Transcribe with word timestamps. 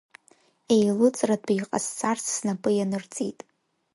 Еилыҵратәы 0.75 1.53
иҟасҵарц 1.55 2.25
снапы 2.35 2.69
ианырҵеит. 2.73 3.39